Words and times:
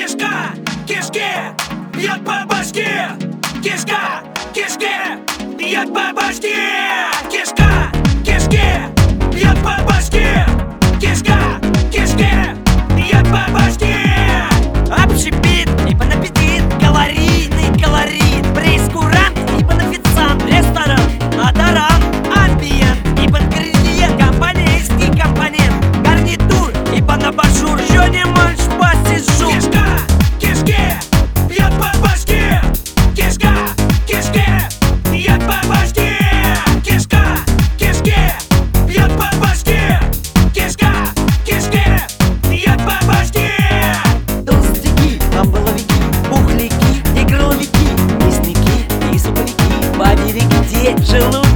Кишка, 0.00 0.54
кишке, 0.88 1.54
бьет 1.92 2.24
по 2.24 2.46
башке. 2.46 3.10
Кишка, 3.62 4.22
кишке, 4.54 5.18
бьет 5.58 5.92
по 5.92 6.14
башке. 6.14 6.79
bitch, 50.80 51.12
you. 51.44 51.49